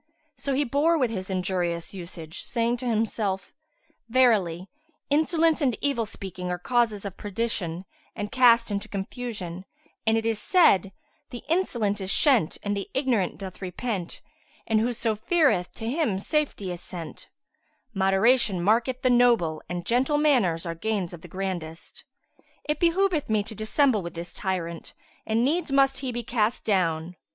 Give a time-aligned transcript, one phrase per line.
[0.35, 3.53] So he bore with his injurious usage, saying to himself,
[4.09, 4.67] "Verily
[5.11, 7.85] insolence and evil speaking are causes of perdition
[8.15, 9.63] and cast into confusion,
[10.07, 10.91] and it is said,
[11.29, 14.21] 'The insolent is shent and the ignorant doth repent;
[14.65, 17.29] and whose feareth, to him safety is sent':
[17.93, 22.05] moderation marketh the noble and gentle manners are of gains the grandest.
[22.67, 24.95] It behoveth me to dissemble with this tyrant
[25.27, 27.17] and needs must he be cast down."